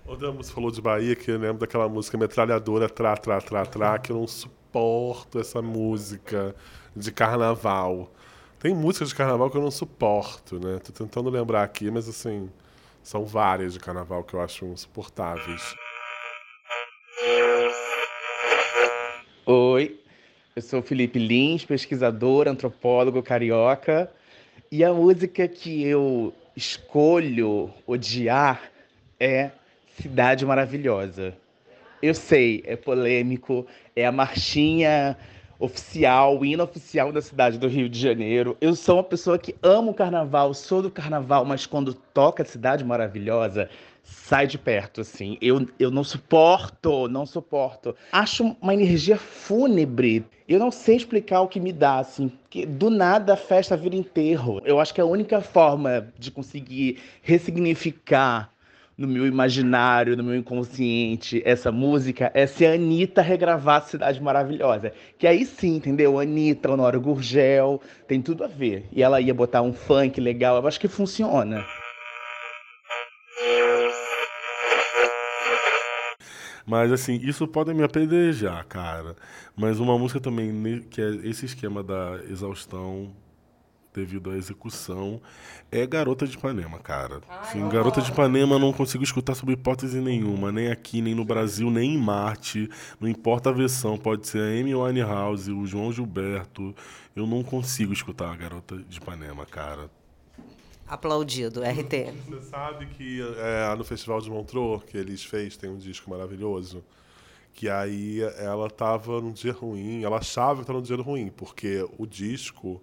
[0.06, 3.98] O Damos falou de Bahia, que eu lembro daquela música metralhadora, trá, trá, trá, trá,
[3.98, 6.54] que eu não suporto suporto essa música
[6.94, 8.10] de carnaval.
[8.58, 10.78] Tem músicas de carnaval que eu não suporto, né?
[10.78, 12.50] Tô tentando lembrar aqui, mas assim,
[13.02, 15.74] são várias de carnaval que eu acho insuportáveis.
[19.46, 19.98] Oi,
[20.54, 24.12] eu sou Felipe Lins, pesquisador, antropólogo carioca,
[24.70, 28.70] e a música que eu escolho odiar
[29.18, 29.50] é
[30.02, 31.34] Cidade Maravilhosa.
[32.00, 35.16] Eu sei, é polêmico, é a marchinha
[35.58, 38.56] oficial, hino oficial da cidade do Rio de Janeiro.
[38.60, 42.84] Eu sou uma pessoa que ama o carnaval, sou do carnaval, mas quando toca Cidade
[42.84, 43.68] Maravilhosa,
[44.04, 45.36] sai de perto, assim.
[45.40, 47.96] Eu, eu não suporto, não suporto.
[48.12, 50.24] Acho uma energia fúnebre.
[50.48, 52.30] Eu não sei explicar o que me dá, assim.
[52.48, 54.62] Que do nada a festa vira enterro.
[54.64, 58.52] Eu acho que a única forma de conseguir ressignificar
[58.98, 64.92] no meu imaginário, no meu inconsciente, essa música é se a Anitta regravar Cidade Maravilhosa.
[65.16, 66.18] Que aí sim, entendeu?
[66.18, 68.88] Anitta, Honório Gurgel, tem tudo a ver.
[68.90, 71.64] E ela ia botar um funk legal, eu acho que funciona.
[76.66, 79.14] Mas assim, isso pode me apedrejar, cara.
[79.56, 83.14] Mas uma música também, que é esse esquema da exaustão
[83.98, 85.20] devido à execução,
[85.72, 87.20] é Garota de Ipanema, cara.
[87.28, 91.24] Assim, Garota de Ipanema eu não consigo escutar sob hipótese nenhuma, nem aqui, nem no
[91.24, 92.70] Brasil, nem em Marte.
[93.00, 96.74] Não importa a versão, pode ser a Amy Winehouse, o João Gilberto.
[97.14, 99.90] Eu não consigo escutar a Garota de Ipanema, cara.
[100.86, 102.14] Aplaudido, RT.
[102.28, 106.82] Você sabe que é, no Festival de Montreux, que eles fez, tem um disco maravilhoso,
[107.52, 111.86] que aí ela tava num dia ruim, ela achava que estava num dia ruim, porque
[111.98, 112.80] o disco,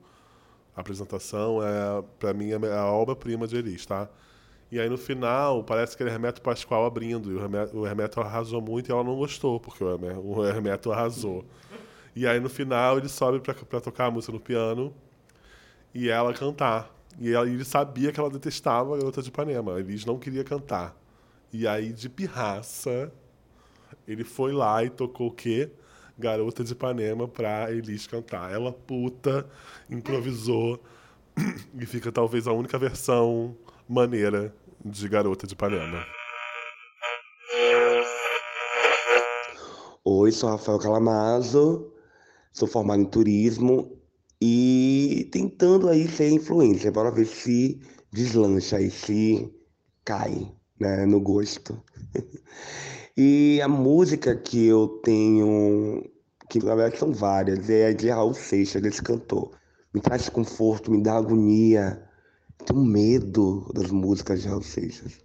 [0.75, 4.09] a apresentação, é para mim é a obra-prima de Elis, tá?
[4.71, 8.23] E aí no final, parece que ele é Hermeto Pascoal abrindo, e o Hermeto, o
[8.23, 11.45] arrasou muito e ela não gostou, porque o Hermeto, o arrasou.
[12.15, 14.93] E aí no final ele sobe para tocar a música no piano
[15.93, 16.93] e ela cantar.
[17.19, 19.79] E ela- ele sabia que ela detestava a garota de Ipanema.
[19.79, 20.95] Eles não queria cantar.
[21.53, 23.11] E aí, de pirraça,
[24.07, 25.69] ele foi lá e tocou o quê?
[26.17, 28.51] Garota de Ipanema pra Elis cantar.
[28.51, 29.49] Ela, puta,
[29.89, 30.82] improvisou.
[31.80, 36.06] e fica talvez a única versão maneira de Garota de Ipanema.
[40.04, 41.91] Oi, sou Rafael Calamazo,
[42.54, 43.99] sou formado em turismo
[44.39, 49.51] e tentando aí ser influencer, bora ver se deslancha aí, se
[50.04, 51.82] cai né, no gosto.
[53.17, 56.04] E a música que eu tenho,
[56.49, 59.51] que na verdade são várias, é a de Raul Seixas, desse cantor.
[59.93, 62.04] Me traz conforto, me dá agonia,
[62.65, 65.19] tenho medo das músicas de Raul Seixas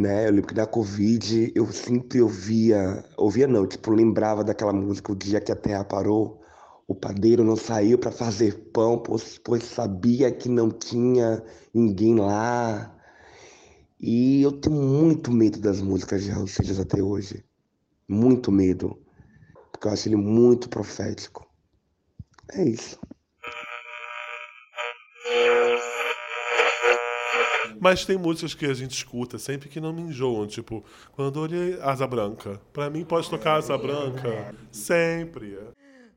[0.00, 0.26] né?
[0.26, 5.16] Eu lembro que da Covid eu sempre ouvia, ouvia não, tipo, lembrava daquela música O
[5.16, 6.40] Dia que a Terra Parou,
[6.88, 12.96] o padeiro não saiu para fazer pão, pois, pois sabia que não tinha ninguém lá.
[14.02, 17.44] E eu tenho muito medo das músicas de Raul Seixas até hoje.
[18.08, 18.98] Muito medo.
[19.70, 21.46] Porque eu acho ele muito profético.
[22.52, 22.98] É isso.
[27.78, 30.46] Mas tem músicas que a gente escuta sempre que não me enjoam.
[30.46, 30.82] Tipo,
[31.12, 32.58] quando eu olhei Asa Branca.
[32.72, 35.58] Pra mim, pode tocar Asa Branca sempre.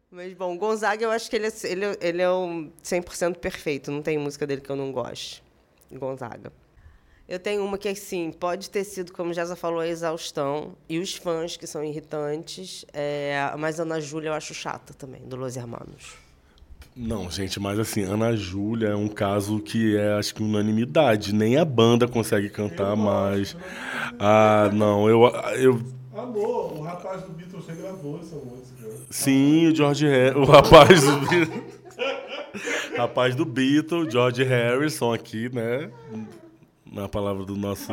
[0.09, 3.91] Mas, bom, Gonzaga, eu acho que ele é, ele, ele é um 100% perfeito.
[3.91, 5.43] Não tem música dele que eu não goste.
[5.91, 6.62] Gonzaga.
[7.27, 10.75] Eu tenho uma que, assim, pode ter sido, como Jasa falou, a exaustão.
[10.89, 12.85] E os fãs, que são irritantes.
[12.91, 16.17] É, mas Ana Júlia eu acho chata também, do Los Hermanos.
[16.95, 21.33] Não, gente, mas assim, Ana Júlia é um caso que é, acho que, unanimidade.
[21.33, 23.55] Nem a banda consegue cantar mais.
[24.19, 25.23] Ah, não, eu.
[25.57, 25.81] eu
[26.15, 29.05] Amor, o rapaz do Beatles regravou essa música.
[29.09, 30.39] sim, o George Harrison.
[30.41, 31.63] O rapaz do Beatles.
[32.95, 35.89] rapaz do Beatles, George Harrison aqui, né?
[36.93, 37.91] Na palavra do nosso,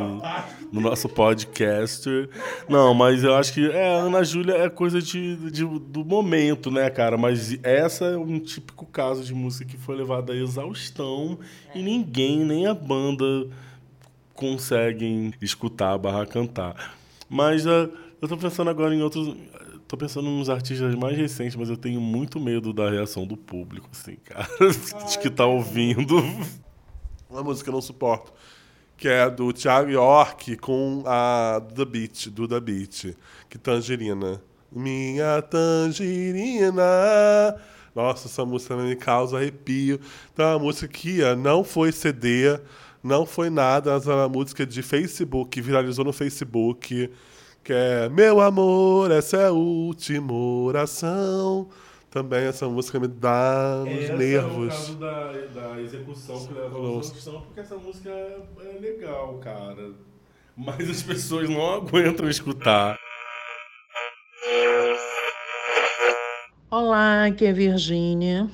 [0.70, 2.28] do nosso podcaster.
[2.68, 6.70] Não, mas eu acho que é, a Ana Júlia é coisa de, de- do momento,
[6.70, 7.16] né, cara?
[7.16, 11.38] Mas essa é um típico caso de música que foi levada à exaustão
[11.74, 13.48] e ninguém, nem a banda,
[14.34, 16.94] conseguem escutar barra cantar.
[17.28, 17.88] Mas ah,
[18.20, 19.34] eu tô pensando agora em outros.
[19.88, 23.88] Tô pensando nos artistas mais recentes, mas eu tenho muito medo da reação do público,
[23.90, 24.46] assim, cara.
[25.08, 26.16] De que tá ouvindo.
[27.28, 28.32] Uma música que eu não suporto.
[29.00, 33.16] Que é do Thiago York com a The Beat, do The Beat.
[33.48, 34.42] Que Tangerina.
[34.70, 36.82] Minha tangerina.
[37.94, 39.98] Nossa, essa música me causa arrepio.
[40.30, 42.60] Então, é uma música que ah, não foi CD,
[43.02, 47.10] não foi nada, mas é uma música de Facebook, viralizou no Facebook.
[47.64, 51.70] Que é Meu amor, essa é a última oração.
[52.11, 54.88] Também essa música me dá nos Esse nervos.
[54.88, 58.79] É o caso da, da execução que leva à exaustão, porque essa música é, é
[58.81, 59.92] legal, cara.
[60.57, 62.99] Mas as pessoas não aguentam escutar.
[66.68, 68.51] Olá, aqui é Virgínia,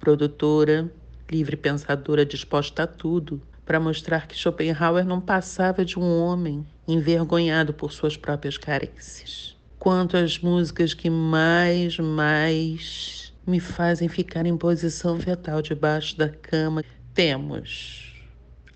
[0.00, 0.90] produtora,
[1.30, 7.74] livre pensadora disposta a tudo para mostrar que Schopenhauer não passava de um homem envergonhado
[7.74, 9.55] por suas próprias carências.
[9.86, 16.82] Quanto às músicas que mais, mais me fazem ficar em posição fetal debaixo da cama.
[17.14, 18.12] Temos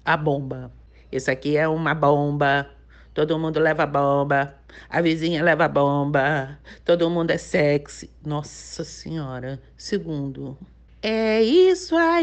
[0.04, 0.70] a bomba.
[1.10, 2.70] Esse aqui é uma bomba.
[3.12, 4.54] Todo mundo leva bomba.
[4.88, 6.56] A vizinha leva bomba.
[6.84, 8.08] Todo mundo é sexy.
[8.24, 9.60] Nossa Senhora.
[9.76, 10.56] Segundo.
[11.02, 12.22] É isso aí.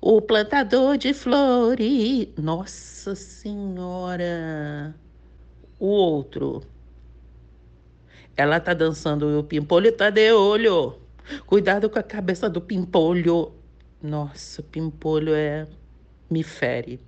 [0.00, 2.28] O plantador de flores.
[2.38, 4.94] Nossa Senhora.
[5.80, 6.62] O outro.
[8.36, 10.94] Ela tá dançando e o pimpolho tá de olho.
[11.46, 13.52] Cuidado com a cabeça do pimpolho.
[14.02, 15.66] Nossa, o pimpolho é.
[16.30, 17.00] me fere.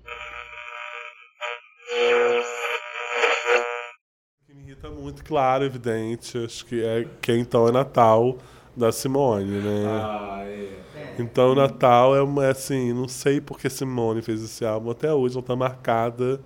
[4.46, 6.36] que me irrita muito, claro, evidente.
[6.44, 8.36] Acho que é que então é Natal
[8.76, 9.84] da Simone, né?
[9.86, 10.82] Ah, é.
[11.18, 15.34] Então Natal é uma- é assim, não sei porque Simone fez esse álbum até hoje,
[15.34, 16.40] não tá marcada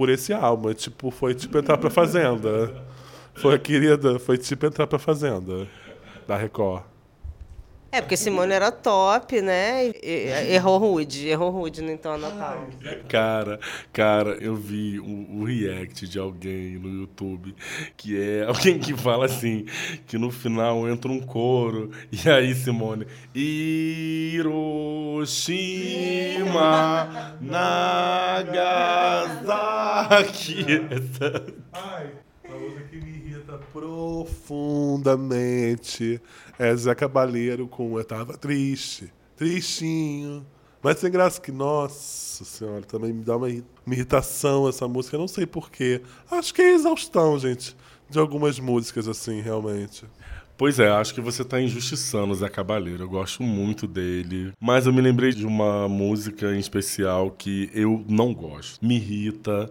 [0.00, 0.70] por esse álbum.
[0.70, 2.74] É Tipo, foi tipo entrar pra fazenda.
[3.34, 5.68] Foi querida, foi tipo entrar pra fazenda
[6.26, 6.84] da Record.
[7.92, 9.86] É, porque Simone era top, né?
[9.88, 12.68] E- e- errou rude, errou rude no Então Natal.
[13.08, 13.58] Cara,
[13.92, 17.54] cara, eu vi o, o react de alguém no YouTube
[17.96, 19.66] que é alguém que fala assim,
[20.06, 23.06] que no final entra um coro e aí Simone,
[26.00, 27.36] Hiroshima,
[29.40, 30.64] Nagasaki.
[30.90, 32.10] Essa- Ai,
[33.50, 36.20] irrita profundamente
[36.58, 40.44] é Zé Cabaleiro com Eu Tava Triste, Tristinho.
[40.82, 45.16] Mas sem graça que, nossa senhora, também me dá uma, irri- uma irritação essa música,
[45.16, 46.00] eu não sei porquê.
[46.30, 47.76] Acho que é exaustão, gente,
[48.08, 50.04] de algumas músicas assim, realmente.
[50.56, 53.04] Pois é, acho que você tá injustiçando o Zé Cabaleiro.
[53.04, 54.52] Eu gosto muito dele.
[54.60, 58.84] Mas eu me lembrei de uma música em especial que eu não gosto.
[58.84, 59.70] Me irrita.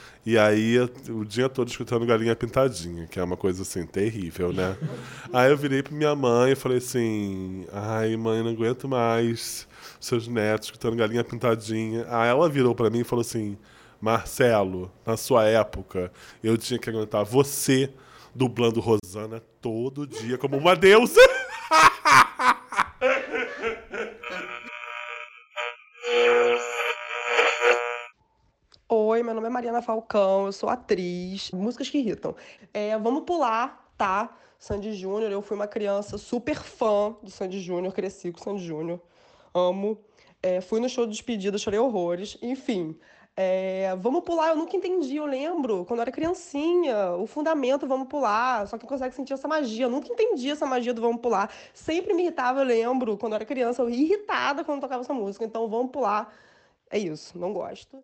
[0.23, 0.77] E aí,
[1.09, 4.77] o dia todo escutando Galinha Pintadinha, que é uma coisa assim, terrível, né?
[5.33, 9.67] aí eu virei pra minha mãe e falei assim: ai, mãe, não aguento mais
[9.99, 12.05] seus netos escutando Galinha Pintadinha.
[12.07, 13.57] Aí ela virou pra mim e falou assim:
[13.99, 16.11] Marcelo, na sua época,
[16.43, 17.91] eu tinha que aguentar você
[18.33, 21.19] dublando Rosana todo dia como uma deusa.
[29.21, 31.51] Oi, meu nome é Mariana Falcão, eu sou atriz.
[31.51, 32.35] Músicas que irritam.
[32.73, 34.35] É, vamos pular, tá?
[34.57, 38.65] Sandy Júnior, eu fui uma criança super fã do Sandy Júnior, cresci com o Sandy
[38.65, 38.99] Júnior,
[39.53, 39.95] amo.
[40.41, 42.35] É, fui no show de despedida, chorei horrores.
[42.41, 42.97] Enfim,
[43.37, 48.07] é, vamos pular, eu nunca entendi, eu lembro, quando eu era criancinha, o fundamento vamos
[48.07, 49.85] pular, só que consegue sentir essa magia.
[49.85, 51.53] Eu nunca entendi essa magia do vamos pular.
[51.75, 55.45] Sempre me irritava, eu lembro, quando eu era criança, eu irritada quando tocava essa música.
[55.45, 56.33] Então vamos pular.
[56.89, 58.03] É isso, não gosto.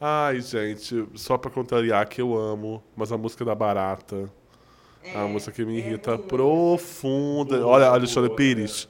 [0.00, 4.30] Ai, gente, só pra contrariar que eu amo, mas a música da Barata.
[5.02, 7.64] É uma música que me irrita profunda.
[7.66, 8.88] Olha, Alexandre Pires,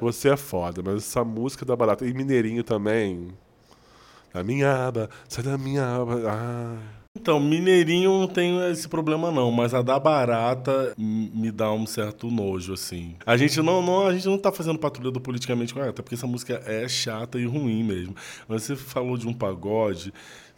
[0.00, 2.06] você é foda, mas essa música da Barata.
[2.06, 3.28] E Mineirinho também.
[4.32, 6.20] Da minha aba, sai da minha aba.
[6.26, 7.05] Ai.
[7.26, 12.30] Então, Mineirinho não tem esse problema não, mas a da barata me dá um certo
[12.30, 13.16] nojo, assim.
[13.26, 16.28] A gente não, não, a gente não tá fazendo patrulha do politicamente correto, porque essa
[16.28, 18.14] música é chata e ruim mesmo.
[18.46, 20.14] Mas você falou de um pagode,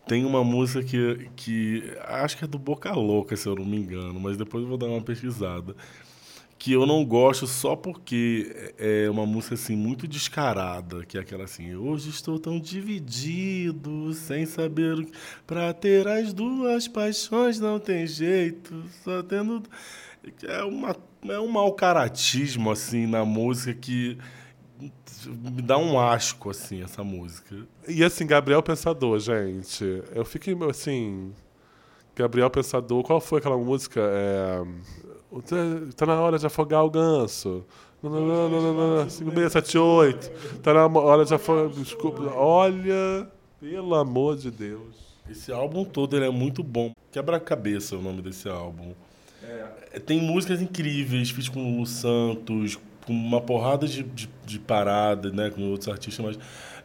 [0.07, 3.79] tem uma música que, que acho que é do Boca Louca, se eu não me
[3.79, 5.75] engano, mas depois eu vou dar uma pesquisada.
[6.59, 11.45] Que eu não gosto só porque é uma música assim muito descarada, que é aquela
[11.45, 15.13] assim, hoje estou tão dividido, sem saber que.
[15.47, 19.63] Pra ter as duas paixões não tem jeito, só tendo.
[20.43, 20.97] É, uma,
[21.29, 24.19] é um mau caratismo, assim, na música que
[25.27, 27.67] me dá um asco, assim, essa música.
[27.87, 30.03] E assim, Gabriel Pensador, gente.
[30.15, 31.33] Eu fiquei assim.
[32.15, 34.01] Gabriel Pensador, qual foi aquela música?
[34.01, 34.65] É,
[35.97, 37.65] tá- na hora de afogar o ganso.
[39.09, 40.31] 5678.
[40.63, 41.69] Tá na hora de afogar.
[41.69, 42.23] Desculpa.
[42.35, 43.27] Olha,
[43.61, 44.97] pelo amor de Deus.
[45.31, 46.93] Esse álbum todo ele é muito bom.
[47.13, 48.93] Quebra-cabeça é o nome desse álbum.
[49.93, 54.59] É, Tem músicas incríveis, fiz com o Lu Santos, com uma porrada de, de, de
[54.59, 56.39] parada, né, com outros artistas, mas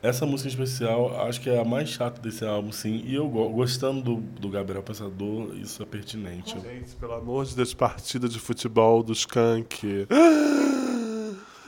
[0.04, 3.02] essa música especial acho que é a mais chata desse álbum, sim.
[3.06, 6.60] E eu go- gostando do, do Gabriel Pensador, isso é pertinente.
[6.60, 10.06] Gente, pelo amor de Deus, partida de futebol do Skank.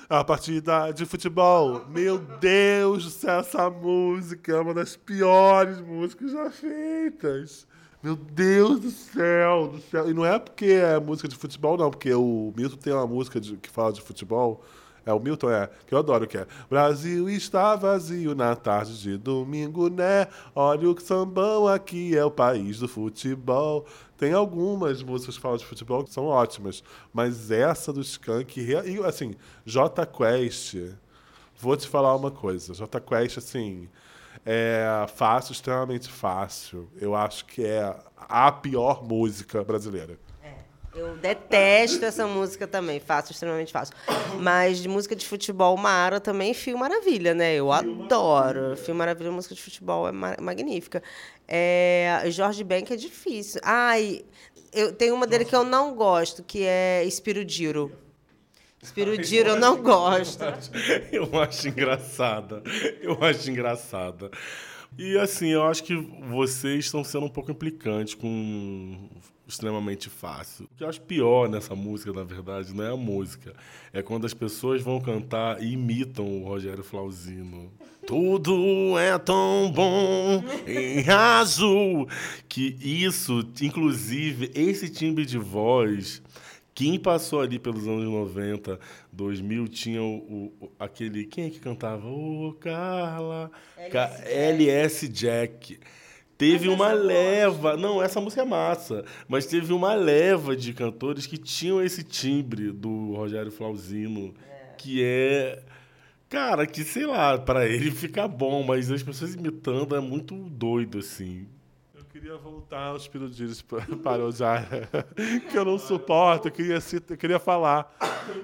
[0.07, 1.83] A partida de futebol.
[1.89, 7.65] Meu Deus do céu, essa música é uma das piores músicas já feitas.
[8.03, 10.07] Meu Deus do céu, do céu.
[10.07, 13.41] E não é porque é música de futebol, não, porque o Milton tem uma música
[13.41, 14.63] de- que fala de futebol.
[15.05, 19.17] É o Milton, é, que eu adoro, que é Brasil está vazio na tarde de
[19.17, 20.27] domingo, né?
[20.55, 23.85] Olha o sambão aqui, é o país do futebol.
[24.17, 26.83] Tem algumas músicas que falam de futebol que são ótimas,
[27.13, 29.35] mas essa do Skank, e assim,
[29.65, 30.75] J Quest,
[31.59, 33.87] vou te falar uma coisa, J Quest, assim,
[34.45, 36.87] é fácil, extremamente fácil.
[36.99, 40.17] Eu acho que é a pior música brasileira.
[40.95, 43.93] Eu detesto essa música também, fácil, extremamente fácil.
[44.39, 47.53] Mas de música de futebol, Mara também, Fio Maravilha, né?
[47.55, 48.77] Eu adoro.
[48.77, 51.03] Fio Maravilha, música de futebol é ma- magnífica.
[51.47, 53.59] É, Jorge Ben que é difícil.
[53.63, 54.23] Ai,
[54.71, 57.91] eu tenho uma dele que eu não gosto, que é Espirudiro.
[58.81, 60.43] Espirudiro eu não gosto.
[61.11, 62.61] Eu acho engraçada.
[63.01, 64.29] Eu acho engraçada.
[64.95, 65.95] E assim, eu acho que
[66.29, 69.09] vocês estão sendo um pouco implicantes com
[69.47, 70.65] extremamente fácil.
[70.65, 73.53] O que eu acho pior nessa música, na verdade, não é a música.
[73.93, 77.71] É quando as pessoas vão cantar e imitam o Rogério Flauzino.
[78.07, 82.07] Tudo é tão bom em azul
[82.47, 86.21] que isso, inclusive, esse timbre de voz
[86.73, 88.77] quem passou ali pelos anos 90,
[89.13, 91.23] 2000, tinha o, o- aquele.
[91.25, 92.05] Quem é que cantava?
[92.05, 93.49] Ô, Carla.
[93.93, 95.79] Ca- LS Jack.
[96.37, 97.77] Teve uma leva.
[97.77, 99.05] Não, essa música é massa.
[99.27, 104.33] Mas teve uma leva de cantores que tinham esse timbre do Rogério Flauzino,
[104.77, 105.63] que é.
[106.29, 110.97] Cara, que sei lá, pra ele fica bom, mas as pessoas imitando é muito doido,
[110.97, 111.47] assim.
[112.25, 113.99] Queria voltar aos Pirudires para o
[115.47, 117.95] que eu não suporto, eu queria, eu queria falar.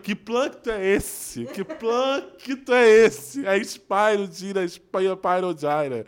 [0.03, 1.45] Que plâncton é esse?
[1.45, 3.43] Que plâncton é esse?
[3.43, 6.05] É Spirudira, Spyrogyra.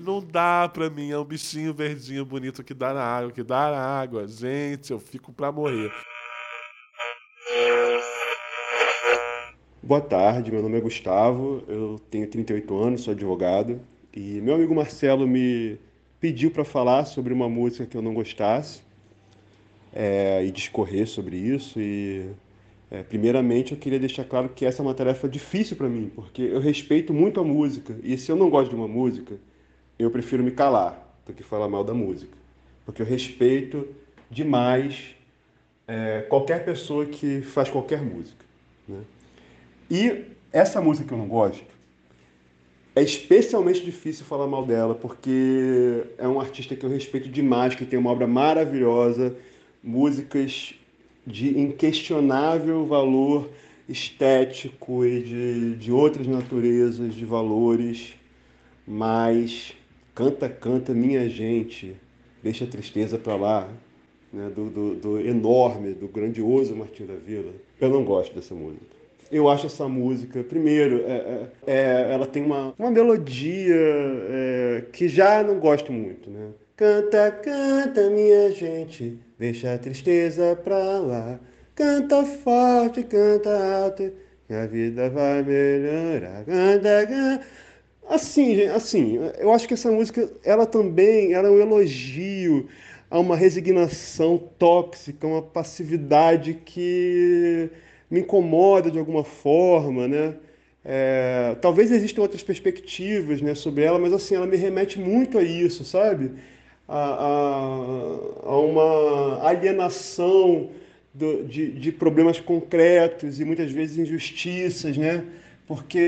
[0.00, 3.70] Não dá pra mim, é um bichinho verdinho bonito que dá na água, que dá
[3.70, 4.28] na água.
[4.28, 5.90] Gente, eu fico pra morrer.
[9.82, 13.80] Boa tarde, meu nome é Gustavo, eu tenho 38 anos, sou advogado
[14.12, 15.80] e meu amigo Marcelo me
[16.24, 18.80] pediu para falar sobre uma música que eu não gostasse
[19.92, 21.78] é, e discorrer sobre isso.
[21.78, 22.30] E
[22.90, 26.40] é, primeiramente eu queria deixar claro que essa é uma tarefa difícil para mim, porque
[26.40, 29.36] eu respeito muito a música e se eu não gosto de uma música,
[29.98, 32.38] eu prefiro me calar do que falar mal da música,
[32.86, 33.86] porque eu respeito
[34.30, 35.14] demais
[35.86, 38.46] é, qualquer pessoa que faz qualquer música.
[38.88, 39.02] Né?
[39.90, 41.66] E essa música que eu não gosto,
[42.96, 47.84] é especialmente difícil falar mal dela, porque é um artista que eu respeito demais, que
[47.84, 49.36] tem uma obra maravilhosa,
[49.82, 50.74] músicas
[51.26, 53.50] de inquestionável valor
[53.88, 58.14] estético e de, de outras naturezas, de valores,
[58.86, 59.74] mas
[60.14, 61.96] canta, canta, minha gente,
[62.42, 63.68] deixa a tristeza pra lá,
[64.32, 67.52] né, do, do, do enorme, do grandioso Martinho da Vila.
[67.80, 69.03] Eu não gosto dessa música.
[69.30, 75.08] Eu acho essa música, primeiro, é, é- é- ela tem uma, uma melodia é, que
[75.08, 76.52] já não gosto muito, né?
[76.76, 81.40] Canta, canta, minha gente, deixa a tristeza pra lá.
[81.74, 83.50] Canta forte, canta
[83.84, 84.12] alto,
[84.46, 86.44] que a vida vai melhorar.
[86.44, 87.46] Canta, canta.
[88.08, 92.68] Assim, assim, eu acho que essa música, ela também, ela é um elogio
[93.10, 97.70] a uma resignação tóxica, uma passividade que
[98.10, 100.34] me incomoda de alguma forma, né?
[100.84, 105.42] É, talvez existam outras perspectivas, né, sobre ela, mas assim, ela me remete muito a
[105.42, 106.32] isso, sabe?
[106.86, 110.70] A, a, a uma alienação
[111.14, 115.24] do- de, de problemas concretos e muitas vezes injustiças, né?
[115.66, 115.98] Porque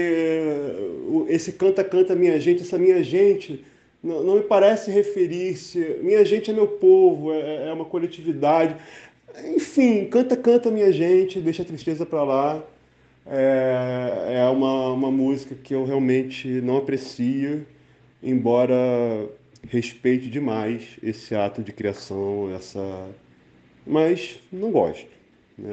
[1.28, 3.64] esse canta, canta minha gente, essa minha gente
[4.02, 5.78] não, não me parece referir-se.
[6.02, 8.76] Minha gente é meu povo, é, é uma coletividade.
[9.54, 12.62] Enfim, canta, canta minha gente, deixa a tristeza pra lá.
[13.26, 17.66] É, é uma, uma música que eu realmente não aprecio,
[18.22, 18.74] embora
[19.68, 23.08] respeite demais esse ato de criação, essa.
[23.86, 25.08] Mas não gosto.
[25.58, 25.70] Né?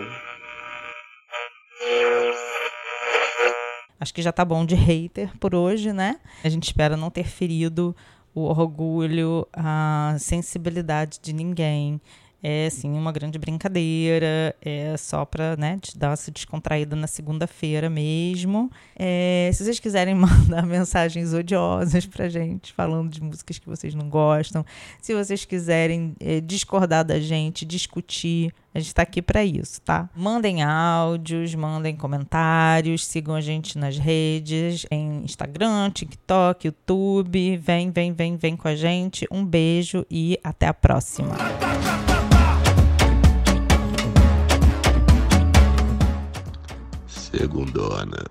[4.00, 6.20] Acho que já tá bom de hater por hoje, né?
[6.44, 7.96] A gente espera não ter ferido
[8.36, 12.02] o orgulho, a sensibilidade de ninguém.
[12.46, 14.54] É, sim, uma grande brincadeira.
[14.62, 18.70] É só pra, né, te dar essa descontraída na segunda-feira mesmo.
[18.98, 24.10] É, se vocês quiserem mandar mensagens odiosas pra gente, falando de músicas que vocês não
[24.10, 24.66] gostam,
[25.02, 30.10] se vocês quiserem é, discordar da gente, discutir, a gente tá aqui para isso, tá?
[30.14, 37.56] Mandem áudios, mandem comentários, sigam a gente nas redes, em Instagram, TikTok, YouTube.
[37.58, 39.26] Vem, vem, vem, vem com a gente.
[39.32, 41.36] Um beijo e até a próxima.
[47.34, 48.22] Segundona.